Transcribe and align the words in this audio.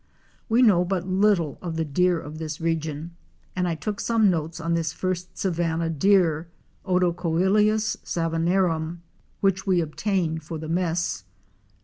We 0.49 0.63
know 0.63 0.83
but 0.83 1.07
little 1.07 1.59
of 1.61 1.75
the 1.75 1.85
deer 1.85 2.19
of 2.19 2.39
this 2.39 2.59
region, 2.59 3.15
and 3.55 3.67
I 3.67 3.75
took 3.75 3.99
some 3.99 4.31
notes 4.31 4.59
on 4.59 4.73
this 4.73 4.93
first 4.93 5.37
Savanna 5.37 5.91
Deer 5.91 6.47
(Odocoileus 6.87 7.97
savan 8.03 8.43
narum) 8.45 9.01
which 9.41 9.67
we 9.67 9.79
obtained 9.79 10.41
for 10.41 10.57
the 10.57 10.69
mess. 10.69 11.25